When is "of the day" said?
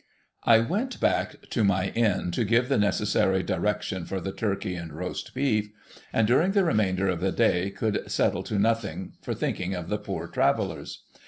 7.07-7.69